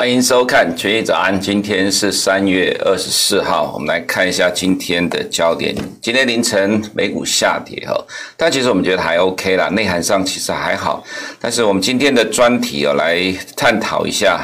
[0.00, 5.76] 欢迎收看《权益早安》，今天是三月二十四号，我们来看一下今天的焦点。
[6.00, 7.94] 今天凌晨美股下跌哈，
[8.34, 11.04] 但其实我们觉得还 OK 啦，内涵上其实还好。
[11.38, 13.14] 但是我们今天的专题哦，来
[13.54, 14.40] 探讨一下。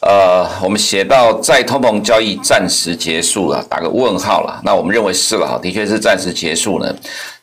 [0.00, 4.60] 呃，我们写到再通膨交易暂时结束了，打个问号了。
[4.64, 6.94] 那我们认为是了哈，的确是暂时结束呢。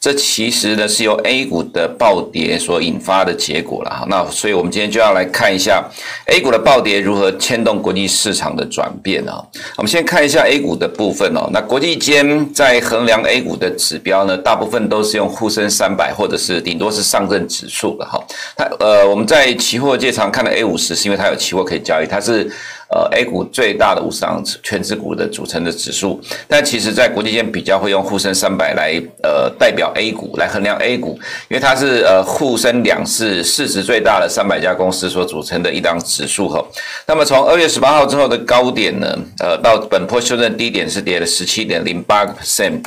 [0.06, 4.06] 这其实呢是由 A 股的暴跌所引发的结果了哈。
[4.08, 5.84] 那所以我们今天就要来看一下
[6.28, 9.44] A 股的暴跌如何牵动国际市场的转变啊。
[9.78, 11.50] 我们先看一下 A 股的部分哦。
[11.52, 18.24] 那国际间在衡量 A 股的指标呢，大部分都是用沪深三百或者是顶多是上证指数的哈。
[18.56, 22.52] 它呃，我们在期货界常看的 A 五十是因为它有期货可以交易，它是。
[22.88, 31.20] 呃，A 股最大的五十档权值股的组成的指数，但其实在国际间比较会用沪深三百来呃代表 A 股来衡量 A 股，
[31.50, 36.64] 因为它是呃沪深两市市值最大的三百家公司所组成的一档指数哈。
[37.08, 39.08] 那么从二月十八号之后的高点呢，
[39.40, 42.84] 呃到本波修正低点是跌了十七点零八个 percent，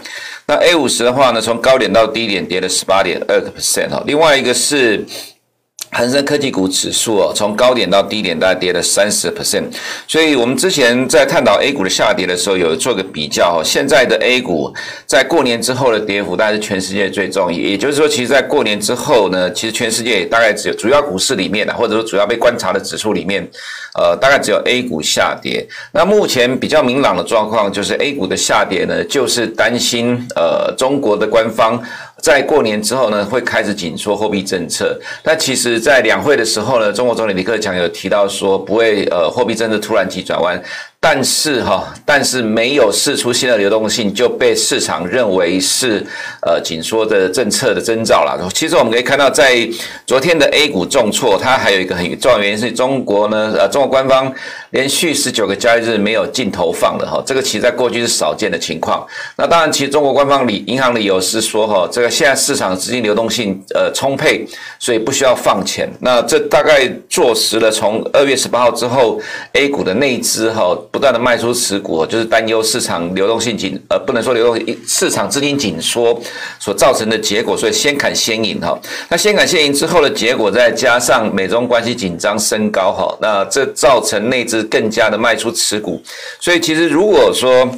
[0.47, 4.03] 那 A 五十的话呢，从高点到低点跌了十八点二个 percent 哈。
[4.07, 5.05] 另外一个是。
[5.91, 9.65] 恒生科技股指数哦，从高点到低点大概跌了三十 percent，
[10.07, 13.63] 所以我们之前在探讨 A 股的下跌的时候，有做个比较哦。
[13.65, 14.73] 现在的 A 股
[15.07, 23.49] 在过年之后的跌幅，大概是全世界最重，也就是说，其实，在过年之后呢，其实全世界大概只有主要股市里面的，或者说主要被观察的指数里面，
[23.95, 25.67] 呃，大概只有 A 股下跌。
[25.93, 31.83] 那目前比较明朗的状况就是 A 股的下跌呢，就是担心呃中国的官方。
[32.21, 34.99] 在过年之后呢，会开始紧缩货币政策。
[35.23, 40.61] 那其实，在两会的时候呢，中国总理李克强有提到说，不会呃货币政策突然急转弯。
[41.01, 46.05] 但是哈，但是没有试出新的流动性，就被市场认为是
[46.43, 48.49] 呃紧缩的政策的征兆了。
[48.53, 49.67] 其实我们可以看到，在
[50.05, 54.33] 昨天的 A 股重挫，它还有一个很重要原因是中国呢，呃，中国官方
[54.71, 59.07] 连续十九个交易日没有净投放的哈，这个其实在过去是少见的情况。
[59.37, 64.47] 那当然，其实中国官方理银行理由是说哈，这个现在市场资金流动性呃充沛，
[64.79, 65.89] 所以不需要放钱。
[66.01, 69.21] 那这大概坐实了从二月十八号之后
[69.53, 70.77] A 股的内资哈。
[70.91, 76.19] 不断的卖出持股，就是担忧市场流动性紧，呃，不能说流动，市场资金紧缩
[76.59, 78.79] 所造成的结果，所以先砍先赢哈。
[79.09, 86.03] 那先砍先赢之后的结果，再加上美中关系紧张升高哈，那这造成内资更加的卖出持股，
[86.41, 87.71] 所以其实如果说。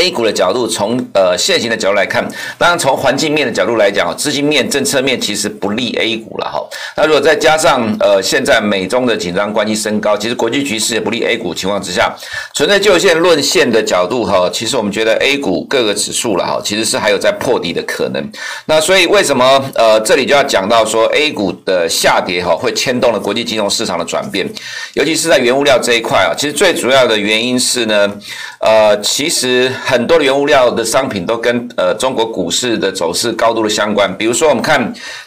[0.00, 6.66] A 股的角度，从呃现行的角度来看，当然从环境面的角度来讲，资金面、政策面其实不利 A 股了哈。
[6.96, 12.16] 那如果再加上呃现在美中的紧张关系升高，其实国际局势也不利 A 股情况之下，
[12.54, 18.26] 存在就线论线的角度哈，其实我们觉得 A 股各个指数了哈，其实是还有在破底的可能。
[18.64, 24.48] 那所以为什么呃这里就要讲到说 A 股的下跌哈，会牵动了国际金融市场的转变，
[24.94, 28.10] 尤其是在原物料这一块啊，其实最主要的原因是呢，
[28.60, 29.70] 呃其实。
[29.90, 34.80] 很多的原物料的商品都跟呃中国股市的走势高度的相关，比如说我们看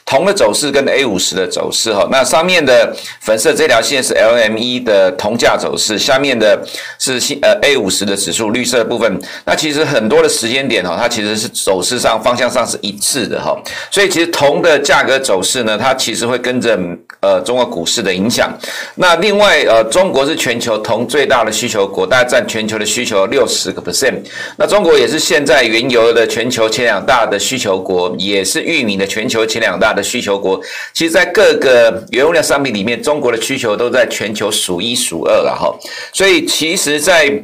[0.05, 6.57] 铜的走势跟 A 五十的走势哈，那上面的粉色这条线是 LME 的铜价走势，下面的
[6.97, 16.79] 是呃 A 五十的指数绿色部分，那其实很多的时间点哈，它其实是走势上方向上是一致的哈，所以其实铜的价格走势呢，它其实会跟着
[17.19, 18.49] 呃中国股市的影响。
[18.95, 24.13] 那另外呃中国是全球铜最大的需求国，大概占全球的需求六十个 percent。
[24.57, 30.61] 那中国也是现在原油的全球前两大的需求国，也是玉米的全球前两大的需求国。
[30.93, 35.73] 其实，在各个原物料商品里面，中国的需求都在全球数一数二了哈。
[36.13, 37.43] 所以，其实，在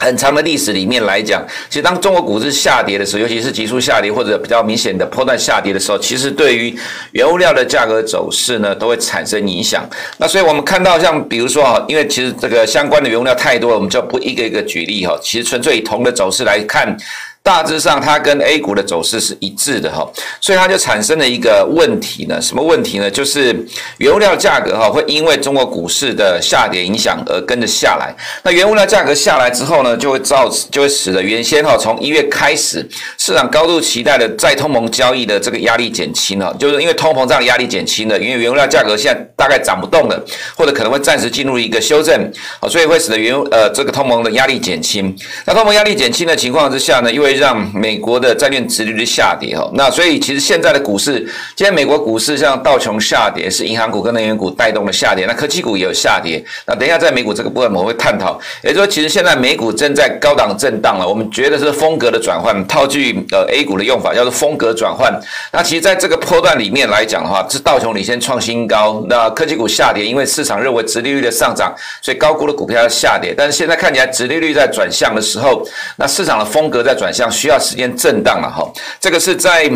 [0.00, 6.76] 很长的历史里面来讲，其实当中国股市下跌的时候，尤其是急速下跌或者比较明显的波段下跌的时候，其实对于
[7.12, 9.88] 原物料的价格走势呢，都会产生影响。
[10.18, 15.18] 那所以我们看到，像比如说哈，因为其实这个相关的原物料太多了，我们就不一个一个举例哈。
[15.22, 16.96] 其实纯粹以铜的走势来看。
[17.44, 20.10] 大致上，它跟 A 股的走势是一致的哈，
[20.40, 22.40] 所以它就产生了一个问题呢。
[22.40, 23.10] 什么问题呢？
[23.10, 23.54] 就是
[23.98, 28.16] 原物料价格哈会因为中国股市的下跌影响而跟着下来。
[28.44, 32.88] 那原物料价格下来之后呢，就会造就会使得原先哈从一月开始
[33.18, 40.18] 市场高度期待的再通膨交易的这个压力减轻了，就是因为通膨这样压力减轻了，因为原物料价格现在大概涨不动了，
[40.56, 42.32] 或者可能会暂时进入一个修正，
[42.70, 45.14] 所以会使得原呃这个通膨的压力减轻。
[45.44, 49.68] 那通膨压力减轻的情况之下呢，因为让美国的债券殖利率下跌哈。
[49.74, 51.18] 那所以其实现在的股市，
[51.54, 56.44] 今天美国股市像道琼下跌，是银行股跟能源股带动的下跌，那科技股也有下跌。
[56.66, 65.12] 那等一下在美股这个部分我们会探讨，也就是说其实现在美股正在高档震荡了，我们觉得是风格的转换，套句呃 A 股的用法叫做风格转换。
[65.52, 73.34] 那其实在这个波段里面来讲的话，是道琼领先创新高，那科技股下跌，因为市场认为殖利率的上涨，所以高估的股票要下跌。
[73.36, 75.62] 但是现在看起来殖利率在转向的时候，
[75.96, 78.70] 那市场的风格在转向，需要时间震荡了哈。
[79.00, 79.70] 这个是在。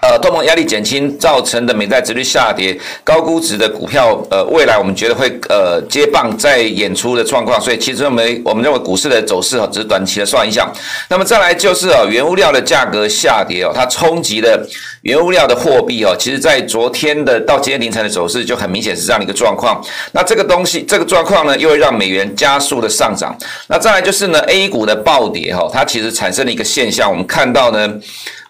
[0.00, 10.66] 呃，通膨压力减轻造成的美债殖率下跌，高估值的股票，呃，未来我们觉得会呃接棒在演出的状况，所以其实我们我们认为股市的走势哦，只是短期的算一下。
[11.10, 14.66] 那么再来就是哦，原物料的价格下跌哦，它冲击了
[15.02, 19.84] 原物料的货币哦，其实在昨天的到今天凌晨的走势就很明显是这样的一个状况。
[20.12, 23.36] 那这个东西这个状况呢，又会让美元加速的上涨。
[23.68, 27.92] 那再来就是呢，A 股的暴跌哈，它其实产生了一个现象，我们看到呢。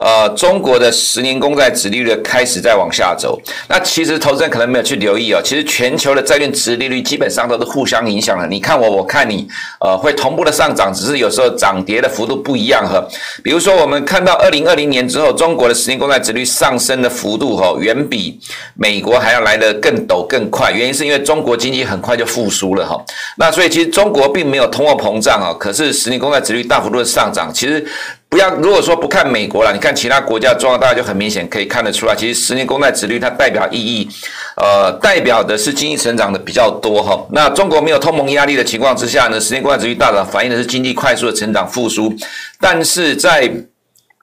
[0.00, 3.38] 呃，中国的十年公债殖利率开始在往下走。
[3.69, 8.47] 那其实投资人可能没有去留意哦，其实全球的债券殖利率基本上都是互相影响的。
[8.47, 9.47] 你看我，我看你，
[9.79, 13.06] 呃，会同步的上涨，只是有时候涨跌的幅度不一样哈。
[13.44, 18.41] 比如说，我们看到二零二零年之后，中国的十年公债殖率上升的幅度哈，远比
[18.75, 20.73] 美国还要来得更陡更快。
[20.73, 22.99] 原因是因为中国经济很快就复苏了哈。
[23.37, 27.87] 那所以其实中国并没有通货膨胀啊，可是十年公债殖率大幅度的上涨，其实。
[28.31, 32.15] 不要，如果说不看美国了，你看其他国家状况，大家就很明显可以看得出来。
[32.15, 34.09] 其实十年公债殖率它代表意义，
[34.56, 37.27] 呃，代表的是经济成长的比较多哈。
[37.32, 42.15] 那中国没有通膨压力的情况之下呢，十年公债殖率大涨，反映的是经济快速的成长复苏，
[42.61, 43.53] 但是在。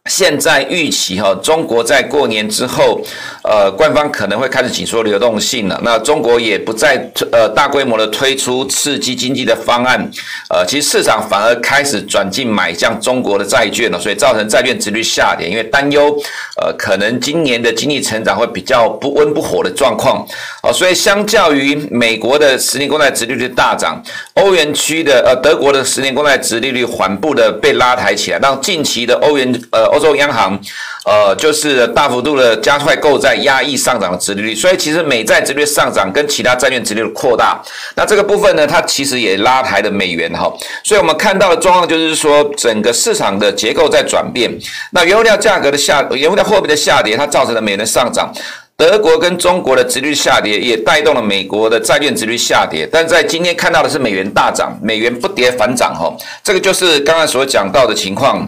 [0.07, 3.01] 现在预期哈，中国在过年之后，
[3.43, 5.79] 呃，官方可能会开始紧缩流动性了。
[5.83, 6.95] 那中国也不再
[7.31, 10.09] 呃大规模的推出刺激经济的方案，
[10.49, 16.15] 呃，其实市场反而开始转进买向中国的债券了，所以造成债券殖率下跌，因为担忧
[16.61, 20.25] 呃可能今年的经济成长会比较不温不火的状况。
[20.71, 24.01] 所以相较于美国的十年公债殖利率大涨，
[24.35, 29.87] 欧元区的呃德国的十年公债殖利率缓步的被拉抬起来，让近期的欧元呃。
[29.97, 30.59] 欧洲央行，
[31.05, 37.59] 呃，就是大幅度的加快购债，压抑上涨的殖利率，所以其实美债殖率上涨跟其他债券殖利率扩大，
[37.95, 40.53] 那这个部分呢，它其实也拉抬了美元哈，
[40.83, 44.51] 所以我们看到的状况就是说，整个市场的结构在转变，
[44.91, 48.31] 那原物料价格的下，原物料货币的下跌，它造成了美元的上涨，
[48.77, 58.47] 德国跟中国的殖率下跌，也带动了美国的债券殖率下跌，但在今天看到的是美元大涨，美元不跌反涨哈，这个就是刚刚所讲到的情况。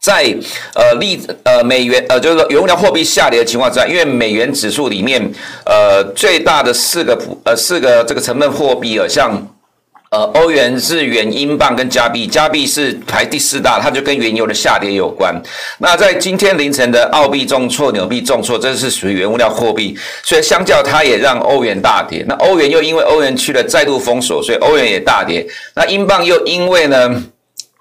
[0.00, 0.36] 在
[0.74, 5.22] 呃利呃美元呃就是说原物料货币下跌的情况之下，因为美元指数里面
[5.64, 9.30] 呃最大的四个呃四个这个成分货币啊，像
[10.12, 15.34] 呃欧元、日元、英镑跟加币，加币是排第四大，它就跟原油的下跌有关。
[15.78, 22.22] 那在今天凌晨的澳币重挫、纽币重挫，这是属于原物料货币，所以相较它也让欧元大跌。
[22.28, 25.46] 那欧元又因为欧元区的再度封锁，所以欧元也大跌。
[25.74, 27.22] 那英镑又因为呢？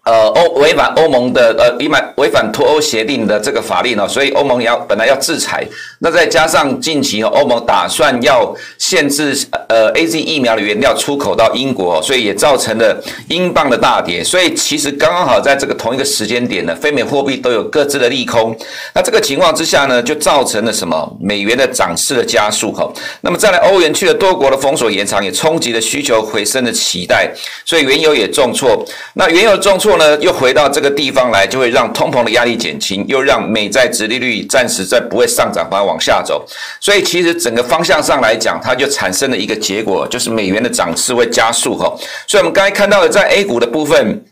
[0.04, 5.64] 呃，欧违反欧盟的呃，违反违反脱欧协定的这个法令呢，所以欧盟要本来要制裁，
[6.00, 9.38] 那再加上近期哦欧盟打算要限制
[9.70, 14.24] 呃 AZ 疫苗的原料出口到英国，所以也造成了英镑的大跌。
[14.24, 18.58] 所以其实刚刚好在这个同一个时间点呢，非美货币都有各自的利空。
[18.96, 21.16] 那这个情况之下呢，就造成了什么？
[21.22, 22.92] 美元的涨势的加速哈。
[23.22, 27.32] 那么再来，欧元区的多国的封锁延长，也冲击了需求回升的期待，
[27.64, 28.84] 所以原油也重挫。
[29.14, 29.91] 那原油重挫。
[29.92, 36.46] 后呢，又回到这个地方来，就会让通膨的压力减轻，又让美债殖利率暂时在不会上涨，反而往下走。
[36.80, 41.94] 所以其实整个方向上来讲，它就产生了一个结果，就是美元的涨势会加速哈。
[42.26, 44.24] 所以我们刚才看到的在 A 股的部分。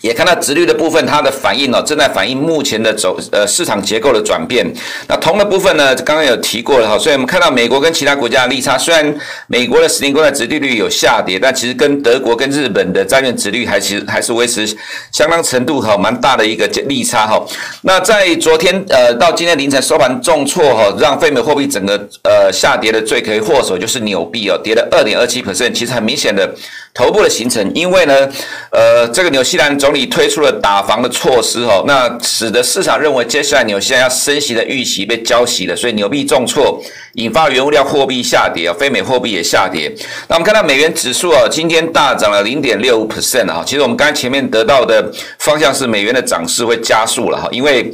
[0.00, 4.66] 也看到殖率的部分，它的反应哦，正在反映目前的走呃市场结构的转变。
[5.08, 9.14] 那铜的部分呢，刚刚有提过了哈，所以我们看到美国跟其他国家的利差，虽然
[9.46, 14.66] 美国的十年公债殖利率有下跌，但其实跟德国跟日本的债券殖率还其实还是维持
[15.12, 17.44] 相当程度哈蛮大的一个利差哈。
[17.82, 26.50] 那在昨天呃到今天凌晨收盘重挫哈，让非美货币整个呃下跌的罪魁祸首就是纽币哦，跌了二点二七 percent，其实很明显的。
[26.92, 28.28] 头部的形成，因为呢，
[28.72, 36.82] 呃，这个纽西兰总理推出了打房的措施哦，那使得市场认为接下来纽西兰要升息的预期被浇熄了，所以纽币重挫，
[37.14, 39.90] 引发原物料货币下跌啊，非美货币也下跌。
[40.28, 47.92] 那我们看到美元指数啊，今天大涨了零点六五 percent 啊，其实我们刚才前面得到的方向是美元的涨势会加速了哈，因为。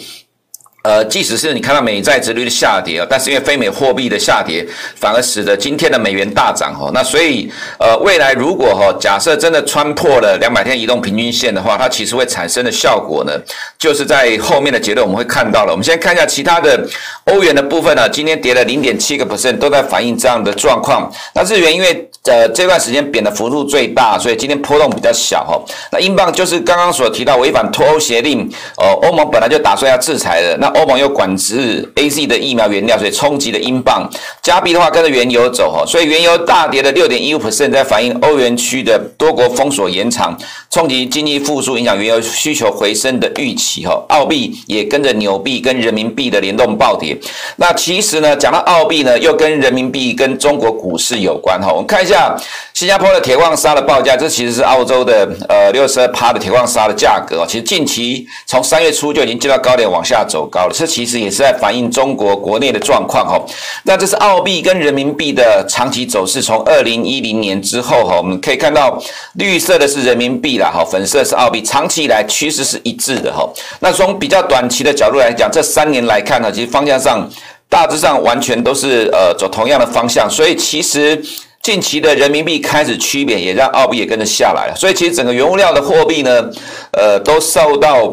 [0.86, 4.64] 呃，即使是你看到美债殖率的下跌啊，但是因为非美货币的下跌，
[5.00, 6.88] 反而使得今天的美元大涨哈。
[6.94, 7.50] 那所以
[7.80, 13.32] 呃，未来如果哈，假设真的穿破了两百天移动平均线的话，它其实会产生的效果呢，
[13.76, 15.72] 就是在后面的结论我们会看到了。
[15.72, 16.80] 我们先看一下其他的
[17.24, 21.12] 欧元的部分呢，今天跌了零点七个 percent，都在反映这样的状况。
[21.34, 25.60] 那日元因为呃这段时间贬的幅度最大，所以今天波动比较小哈。
[25.90, 30.75] 那英镑就是刚刚所提到违反脱欧协定，呃，欧盟本来就打算要制裁的那。
[30.76, 34.08] 欧盟又管制 AZ 的疫苗原料，所以冲击了英镑。
[34.42, 40.36] 加币的话跟着原油走哈，所以原油大跌了六点一五 percent，在反映欧元区的多国封锁延长，
[40.70, 44.00] 冲击经济复苏，影响原油需求回升的预期哈。
[44.08, 47.16] 澳币也跟着纽币跟人民币的联动暴跌。
[47.56, 51.72] 那其实呢，讲到澳币呢，又跟人民币跟中国股市有关哈。
[51.72, 52.36] 我们看一下
[52.74, 57.44] 新加坡的铁矿砂的报价，这其实是澳洲的呃六十二趴的铁矿砂的价格。
[57.48, 60.65] 其实近期从三月初就已经见到高点往下走高。
[60.72, 63.40] 这其实也是在反映中国国内的状况哈。
[63.84, 69.00] 那这是澳币跟人民币的长期走势，从二零一零年之后哈，我们可以看到
[69.34, 73.48] 绿色的是人民币啦，哈，粉色是澳币，长期以来趋势是一致的哈。
[73.80, 77.28] 那从比较短期的角度来讲，这三年来看呢，其实方向上
[77.68, 81.22] 大致上完全都是呃走同样的方向，所以其实
[81.62, 84.74] 近期的人民币开始趋贬，也让澳币也跟着下来了。
[84.76, 86.50] 所以其实整个原物料的货币呢，
[86.92, 88.12] 呃，都受到。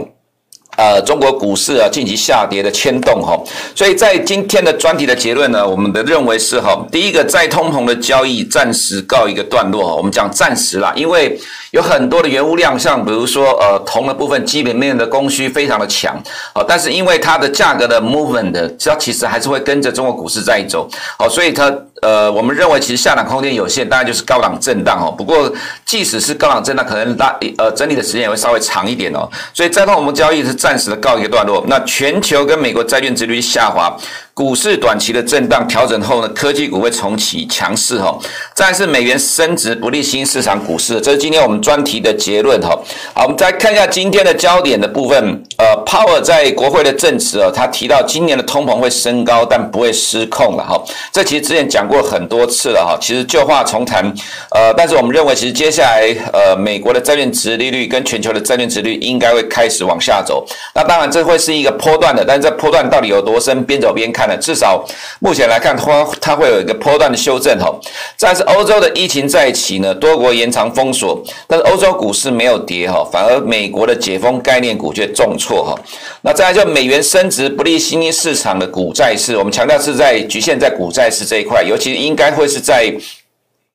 [0.75, 3.39] 呃，中国股市啊，近期下跌的牵动哈，
[3.75, 11.39] 所以在今天的专题的结论呢，我们的认为是哈，第一个再通膨的交易暂时告一个段落哈，我们讲暂时啦，因为
[11.71, 16.15] 有很多的原物料，像比如说呃铜的部分，基本面的供需非常的强
[16.53, 21.71] 啊，但是因为它的价格的 movement 的，它其实还是会跟着中国股市在走，好，所以它。
[22.01, 25.07] 呃，我们认为其实下档空间有限，当然就是高档震荡哦。
[25.09, 25.49] 不过，
[25.85, 29.25] 即使是高档震荡，可能拉呃整理的时间也会稍微长一点哦。
[29.53, 31.61] 所以，再通我们交易是暂时的告一个段落。
[31.67, 33.93] 那全球跟美国债券殖率下滑。
[34.35, 38.17] 股市短期的震荡调整后呢，科技股会重启强势哈。
[38.55, 42.69] 再是美元升值不利新市场股市，这是今天我们专题的结论哈。
[43.13, 45.43] 好，我们再看一下今天的焦点的部分。
[45.59, 50.83] 呃，Powell 在国会的证词哦，他提到今年的通膨会升高，但不会失控了哈。
[51.11, 52.97] 这其实之前讲过很多次了哈。
[52.99, 54.03] 其实旧话重谈，
[54.49, 60.43] 呃，但是我们认为其实接下来呃，美国的债券殖利率跟全球的债券殖利率应该会开始往下走。
[60.73, 64.22] 那当然这会是一个波段的，但是这波段到底有多深，边走边看。
[64.39, 64.83] 至少
[65.19, 67.73] 目前来看，它它会有一个波段的修正哈。
[68.17, 75.75] 再是欧洲的疫情再起呢，多国延长封锁，但是欧洲股市没有跌哈，反而美国的解封概念股却重挫哈。
[76.21, 82.93] 那再来就美元升值不利新兴市场的股债市，我们强调是在局限在股债市这一块，尤其应该会是在。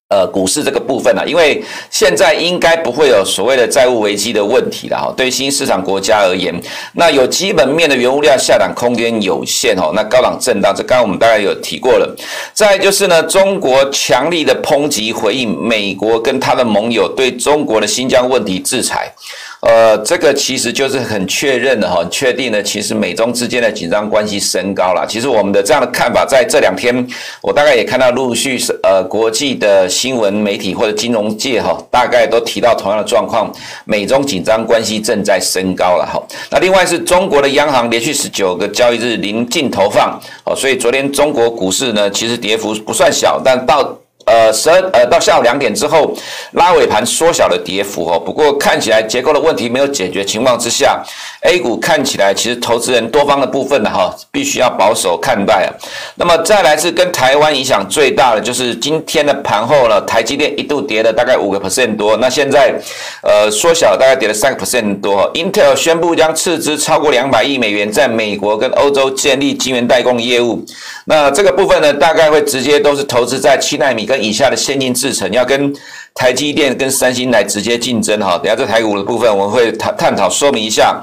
[0.09, 5.13] 呃，股市这个部分呢、啊，因为现在应该不会有所谓的债务危机的问题了哈。
[5.15, 6.59] 对新市场国家而言，
[6.95, 9.93] 那有基本面的原物料下档空间有限哦。
[9.95, 12.17] 那高档震荡，这刚刚我们大概有提过了。
[12.55, 19.13] 再就是呢，中国强力的抨击回应美国跟他的盟友对中国的新疆问题制裁。
[19.61, 25.05] 呃，这个其实就是很确认的哈，确定的，其实美中之间的紧张关系升高了。
[25.09, 27.05] 其实我们的这样的看法，在这两天，
[27.43, 33.53] 我大概也看到陆续是呃国际的新闻媒体或者金融界哈，大概都提到同样的状况，
[33.85, 36.23] 美中紧张关系正在升高了哈。
[36.51, 43.99] 那另外是中国的央行连续十九个交易日零净投放哦，所以昨天中国股市呢，其实跌幅不算小，但到。
[44.29, 46.15] 呃，十二呃，到下午两点之后，
[46.53, 48.19] 拉尾盘缩小了跌幅哦。
[48.19, 51.03] 不过看起来结构的问题没有解决情况之下
[51.43, 55.69] ，A 股看起来其实投资人多方的部分呢哈，必须要保守看待啊。
[56.17, 62.75] 那么再来是跟台湾影响最大的，就是今天的盘后呢，台积电一度跌了大概五个 percent 多，那现在
[63.23, 65.33] 呃缩小大概跌了三个 percent 多。
[65.33, 70.65] Intel 宣布将斥资超过两百亿美元在美国跟欧洲建立晶圆代工业务，
[71.07, 75.73] 那这个部分呢，大概会直接都是投资在七纳米跟以下的先进制程要跟
[76.15, 81.01] 台积电跟三星来直接竞争哈，等下这台股的部分我们会探探讨说明一下。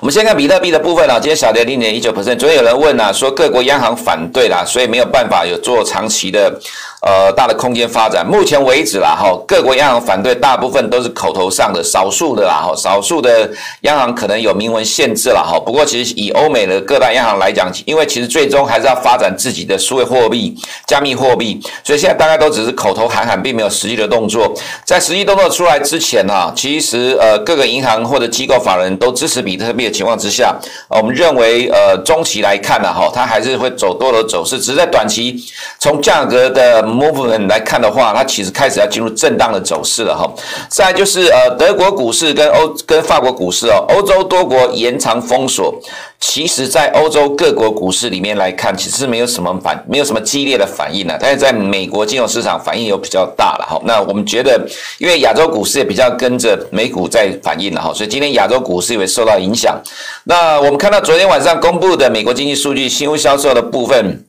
[0.00, 2.36] 我们先看比特币的部分啊，今天小跌零点一九 percent。
[2.36, 6.60] 昨天有人问啊，说各国央行反对啦，所以没有办法有做长期的。
[7.04, 13.50] 呃，大的空间发展，目前为止啦，哈，各国央行反对，大部分都是口头上的，少数的啦，哈，少数的
[13.82, 15.60] 央行可能有明文限制了，哈。
[15.60, 20.56] 不过，其实以欧美的各大央行来讲，因为其实最终还是要发展自己的数位货币、
[20.86, 24.54] 加密货币，所以现在大家都只是口头喊喊，并没有实际的动作。
[24.86, 30.56] 在实际动作出来之前呢，其实呃，各个银行或者机构法人都支持比特币的情况之下，
[30.88, 35.36] 我们认为呃，中期来看呢，哈，它还是会走多头走势，只是在短期
[35.78, 36.93] 从价格的。
[36.94, 40.30] Movement 来看的话，它其实开始要进入震荡的走势了哈。
[40.68, 45.74] 再来就是呃德国股市跟欧跟法国股市哦，欧洲多国延长封锁。
[46.20, 51.18] 其实，在欧洲各国股市里面来看，其实没有什么反，没有什么激烈的反应了。
[51.20, 53.78] 但是在美国金融市场反应又比较大了哈。
[53.84, 54.58] 那我们觉得，
[54.96, 59.78] 因为亚洲股市也比较跟着美股在反应了哈，所以今天亚洲股市也会受到影响。
[60.24, 64.24] 那我们看到昨天晚上公布的美国经济数据，新屋销售的部分。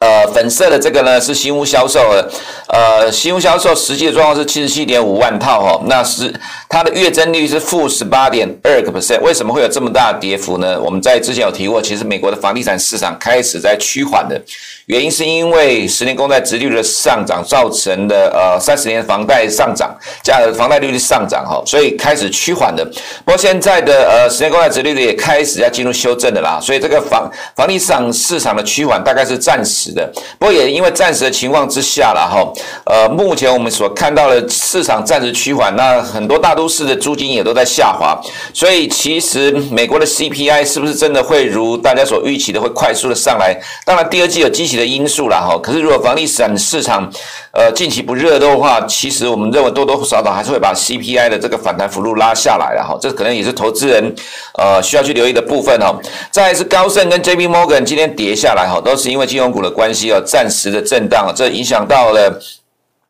[0.00, 2.30] 呃，粉色的这个呢是新屋销售的，
[2.68, 6.34] 呃，新屋销售实际的状况是七十七点五万套哦，那是
[6.70, 10.80] 它的月增率是负十八点二个 percent，为什么会有这么大的跌幅呢？
[10.80, 14.40] 我们在之前有提过，其实美国的房地产市场开始在趋缓的。
[14.86, 22.82] 原因是因为十年公债殖利率的上涨造成的呃三十年房贷上涨，加房贷利率上涨哈，所以开始趋缓的。
[23.22, 30.10] 不过现在的呃十年公债殖利率也开始要进入修正的啦，所以这个房房地产市场的趋缓大概是暂时的。
[30.38, 32.52] 不过也因为暂时的情况之下了哈，
[32.84, 38.18] 呃目前我们所看到的市场暂时趋缓，那很多大都市的租金也都在下滑，
[38.54, 43.56] 所以其实美国的 CPI 是不是真的会如大家所预期的会快速的上来？
[43.84, 47.10] 当然第二季有积极的因素了哈，可是如果房地产市场
[47.52, 54.14] 呃近期不热的话，其实我们认为多多少少还是会把 CPI 的这个反弹幅度拉下来了哈，这可能也是投资人
[54.54, 55.98] 呃需要去留意的部分哈。
[56.30, 62.40] 再来是高盛跟 JP Morgan 今天跌下来哈，都是因为金融股的关系哦，暂时的震荡，这影响到了。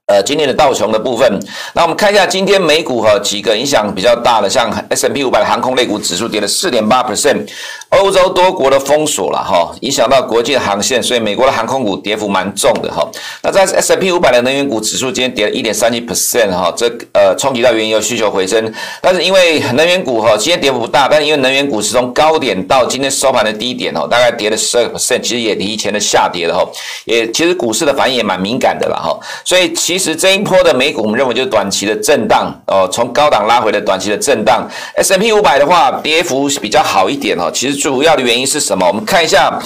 [0.06, 1.40] 呃，今天的道琼的部分，
[1.72, 7.48] 那我们看一下今天美股哈几个影响比较大的，像 S M P 五百航空类股指数跌了四点八 percent，
[7.90, 13.08] 欧洲多国的封锁了哈，影响到国际的航线，所以美国的航空股跌幅蛮重的哈。
[13.44, 26.68] 那在 S&P 五百的能源股指数今天跌了一点三七 percent 哈，这呃冲击到原油需求回升，但是因为能源股哈今天跌幅不大，但是因为能源股是从高点到今天收盘的低点哦，大概跌了十二个 percent，其实也提前的下跌了哈，
[27.04, 30.00] 也其实股市的反应也蛮敏感的了哈，所以其实。
[30.00, 34.66] 其实这一波的美股，我们认为就是短期的震荡哦，从高档拉回的短期的震荡。
[34.96, 37.50] S&P 五百的话，跌幅比较好一点哦。
[37.52, 38.86] 其实主要的原因是什么？
[38.86, 39.58] 我们看一下。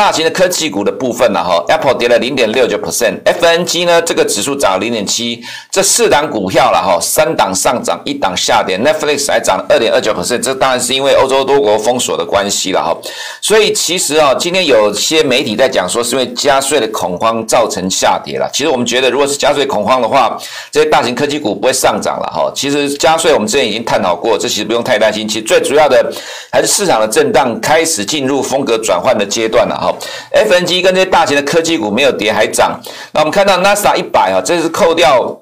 [0.00, 12.96] 大型的科技股的部分呢，哈，Apple 跌了零点六九 percent，FNG 呢这个指数涨了零点七，这四档股票了哈，三档上涨，一档下跌，Netflix 还涨了二点二九 percent，这当然是因为欧洲多国封锁的关系了哈，
[13.42, 20.34] 所以其实啊，今天有些媒体在讲说是因为加税的恐慌造成下跌了，其实我们觉得如果是加税恐慌的话，
[20.72, 26.10] 这些大型科技股不会上涨了哈，其实加税我们之前已经探讨过，这其实不用太担心，其实最主要的
[26.50, 29.89] 还是市场的震荡开始进入风格转换的阶段了哈。
[30.32, 32.80] FNG 跟这些大型的科技股没有跌还涨，
[33.12, 35.38] 那我们看到纳斯达一百啊，这是扣掉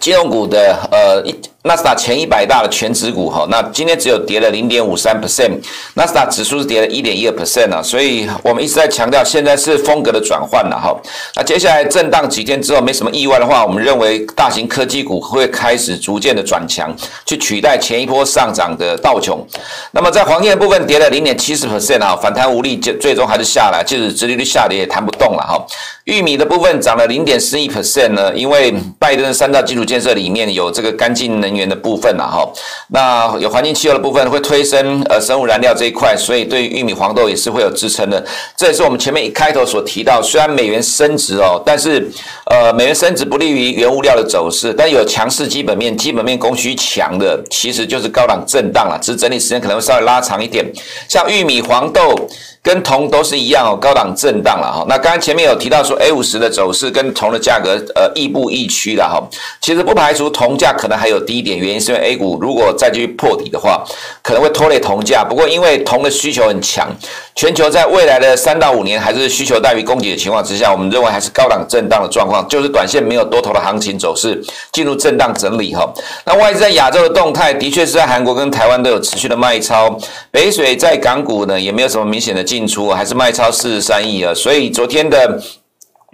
[0.00, 1.34] 金融股的呃一。
[1.64, 5.52] 纳斯达前一百大的全值股哈，那今天只有跌了零点五三 percent，
[5.94, 10.92] 纳斯达指数是跌了一点一二 percent 啊，所以我们一直在强调，现在是风格的转换了哈。
[11.36, 16.92] 那接下来震荡几天之后，没什么意外的话，我们认为大型科技股会开始逐渐的转强，
[17.24, 19.46] 去取代前一波上涨的道琼。
[19.92, 25.64] 那么在黄金的部分跌了零点七四 percent 啊，反弹无力，最最终还是下来，即使殖利率下跌也弹不动了哈。
[26.06, 32.48] 玉米的部分涨了零点四一 percent 呢，因为拜登的三大基础建设里面有这个干净能源的部分了哈，
[32.88, 38.24] 那有环境气候的部分会推升呃生物燃料这一块，所以对于玉米黄豆也是会有支撑的。
[38.56, 42.10] 这也是我们前面一开头所提到，虽然美元升值哦，但是
[42.50, 50.64] 呃美元升值不利于原物料的走势，但有强势基本面，基本面供需强的，其实就是高档震荡了，只是整理时间可能会稍微拉长一点，
[51.08, 52.28] 像玉米黄豆。
[52.62, 54.86] 跟铜都是一样哦，高档震荡了哈。
[54.88, 59.20] 那刚刚前面有提到说，A 五十的走势跟铜的价格呃亦步亦趋了哈。
[59.60, 63.84] 其实不排除铜价可能还有低点，原因是因为 A 股如果再继续破底的话，
[64.22, 65.24] 可能会拖累铜价。
[65.28, 66.88] 不过因为铜的需求很强，
[67.34, 75.92] 全球在未来的三到五年还是需求大于供给的情况之下，我们认为还是高档震荡的状况，就是短线没有多头的行情走势，进入震荡整理哈。
[76.24, 79.98] 那外资在亚洲的动态，的确是在韩国跟台湾都有持续的卖超，
[80.30, 82.51] 北水在港股呢也没有什么明显的。
[82.52, 85.40] 进出还是卖超四十三亿啊，所以昨天的。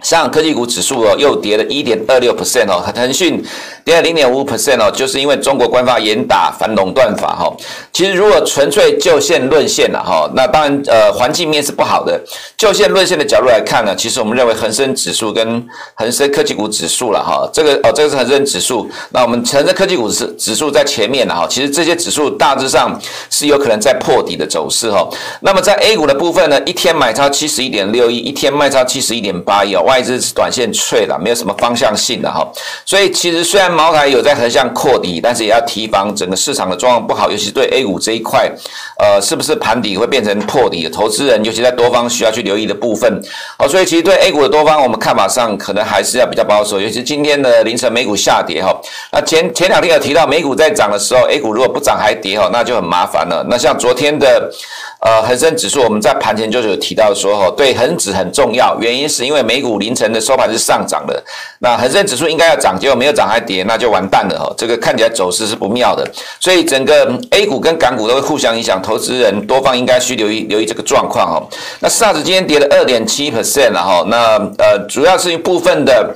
[0.01, 3.43] 上科技股指数哦，又跌了一点二六 percent 哦，腾讯
[3.89, 7.51] 跌了零点五 percent 哦，就是因为中国官方严打反垄断法哈。
[7.91, 12.21] 其实如果纯粹就线论线了哈，那当然呃环境面是不好的。
[12.55, 21.47] 就线论线的角度来看呢，其实我们认为恒生指数跟恒生科技股指数了哈，这个哦这个是恒生指数，那我们恒生科技股指指数在前面了哈。
[21.49, 22.95] 其实这些指数大致上
[23.31, 25.09] 是有可能在破底的走势哈。
[25.41, 29.81] 那么在 A 股的部分呢，一天买超七十一点六亿，一天卖超七十一点八亿哦。
[29.81, 32.47] 外资是短线脆了，没有什么方向性的哈，
[32.85, 38.51] 所以其实虽然茅台有在横向扩底，但是也要提防整个市场的状况不好，尤其对 A 股这一块，
[38.97, 40.89] 呃，是不是盘底会变成破底？
[40.89, 43.09] 投资人尤其在多方需要去留意的部分。
[43.57, 48.77] 好，所以其实对 A 股的多方，我们看法上可能还是要比较保守，尤其今天的凌晨美股下跌哈。
[49.13, 53.45] 那前前两天有提到美股在涨的时候，A 股如果不涨还跌哈，那就很麻烦了。
[53.49, 54.51] 那像昨天的。
[54.99, 61.23] 呃，恒生指数我们在盘前就有提到说，哈，对恒指很重要，原因是因为美股凌晨的收盘是上涨的，
[61.59, 66.05] 那恒生指数应该要涨，结果没有涨还跌，那就完蛋了哈，这个看起来走势是不妙的，
[66.39, 71.47] 所以整个 A 股跟港股都会互相影响，投资人多方应该需留意留意这个状况哈。
[71.79, 76.13] 那 SARS 今天跌了二点七 percent 了哈，那呃主要是一部分的。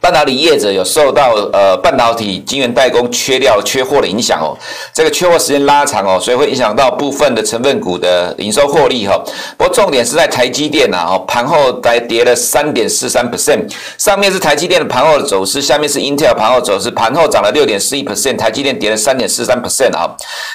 [0.00, 4.56] 半导体业者有受到呃半导体晶圆代工缺料缺货的影响哦，
[4.94, 9.20] 这个缺货时间拉长哦，所以会影响到部分的成分股的营收获利哈。
[9.56, 20.08] 不过重点是在台积电呐哦，盘后才跌了三点四三 percent，上面是台积电的盘后的走势，下面是 Intel 盘后走势，盘后涨了六点四一 percent，台积电跌了三点四三 percent 啊。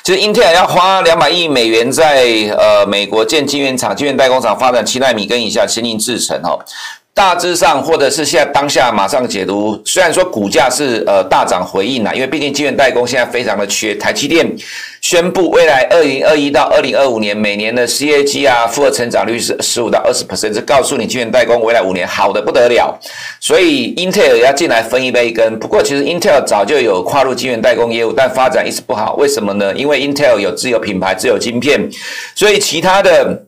[0.03, 2.25] 其实 Intel 要花两百亿美元在
[2.57, 6.59] 呃美国建晶圆厂、晶圆代工厂发展七纳米跟以下先进制程哦。
[7.15, 13.93] 大致上，或者是现在当下马上解读，虽然说股价是呃大涨回应啦，因为毕竟晶圆代工现在非常的缺。
[13.93, 14.43] 台积电
[14.99, 22.99] 宣布，未来二零二一到二零二五年每年的 CAG 啊复合成长率是十五到二十 percent，这告诉你晶圆代工未来五年好的不得了。
[23.39, 25.59] 所以 Intel 要进来分一杯羹。
[25.59, 29.13] 不过其实 Intel 早就有跨入晶圆代工业务，但发展一直不好。
[29.17, 29.71] 为什么呢？
[29.75, 31.87] 因为 Intel 有自有品牌、自有晶片，
[32.33, 33.43] 所以其他的。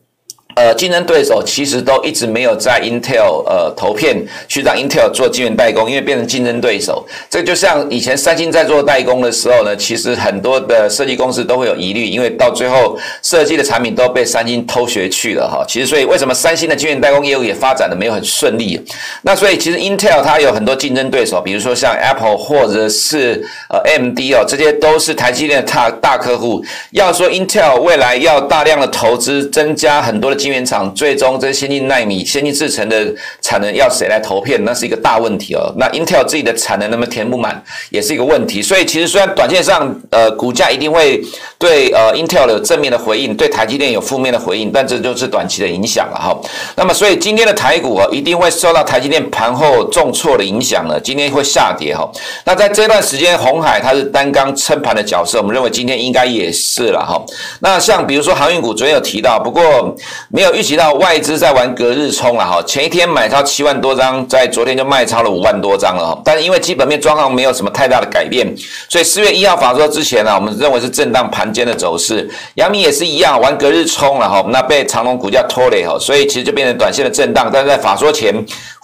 [0.56, 4.16] 呃，竞争对手其实都一直没有在 Intel 呃投片
[4.48, 7.06] 去让 Intel 做晶圆代工，因为变成竞争对手。
[7.28, 15.62] 这就像以前三星在做代工的时候呢，其实很多的设计公司都会有疑虑，因为到最后设计的产品都被三星偷学去了哈。
[15.68, 18.80] 其实所以为什么三星的晶圆代工业务也发展的没有很顺利？
[19.20, 26.64] 那所以其实 Intel 它有很多竞争对手，比如说像 Apple 或者是呃 MD 哦，这些都是台积电的大大客户。
[26.92, 30.45] 要说 Intel 未来要大量的投资，增加很多的。
[30.46, 34.64] 晶圆厂最终这先进奈米、先进制程的产能要谁来投片？
[34.64, 35.74] 那是一个大问题哦。
[35.76, 38.62] 那 Intel 自己的产能能不能填不满，也是一个问题。
[38.62, 41.20] 所以其实虽然短线上呃股价一定会
[41.58, 46.40] 对呃 Intel 有正面的回应，对台积电有负面的回应，但这就是短期的影响了哈。
[46.76, 52.08] 那么所以今天的台股啊，一定会受到台积电盘后重挫的影响呢，今天会下跌哈。
[52.44, 57.20] 那在这段时间，红海它是单刚撑盘的角色，我们认为今天应该也是了哈。
[57.58, 59.96] 那像比如说航运股，昨天有提到，不过。
[60.36, 66.20] 没有预期到外资在玩隔日冲了哈，前一天买超七万多张，在昨天就卖超了五万多张了哈。
[66.22, 68.46] 但是因为基本面状况没有什么太大的改变，
[68.86, 72.30] 所以四月一号法说之前呢，我们认为是震荡盘间的走势。
[72.56, 77.48] 阳明也是一样玩隔日冲了哈，那被长龙股价拖累哈，所以其实就变成短线的震荡。
[77.50, 78.34] 但是在法说前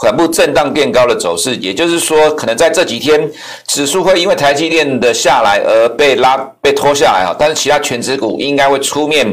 [0.03, 3.31] 缓步震荡变高的走势，也就是说，可能在这几天
[3.69, 9.25] 指数会因为台积电的下来而被拉被拖下来哈，但是其他权值股应该会出面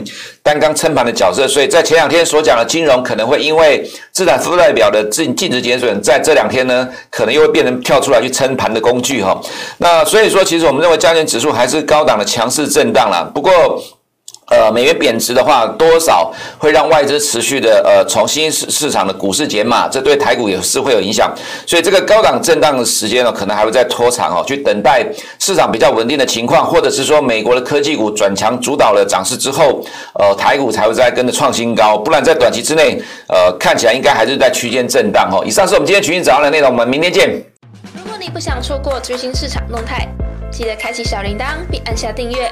[0.44, 9.42] 单刚撑盘的角色，所以在前两天所讲的金融可能会因为资产负债表的净净值减损，在这两天呢，可能又会变成跳出来去撑盘的工具哈。
[9.80, 13.28] 那所以说，其实我们认为加权指数还是高档的强势震荡啦。
[13.34, 13.52] 不过。
[14.50, 21.32] 呃，美元贬值的话，多少会让外资持续的呃从新市市场的股市减码，这对台股也是会有影响。
[21.66, 25.06] 所以这个高档震荡的时间呢，可能还会再拖长哦，去等待
[25.38, 29.84] 市场比较稳定的情况，或者是说美国的科技股转强主导了涨势之后，
[30.16, 31.98] 呃，台股才会再跟着创新高。
[31.98, 35.44] 不然在短期之内，呃，看起来应该还是在区间震荡哦。
[35.46, 37.30] 以上是我们今天群益早上的内容，我们明天见。
[37.94, 40.08] 如果你不想错过最新市场动态，
[40.52, 42.52] 记得开启小铃铛并按下订阅。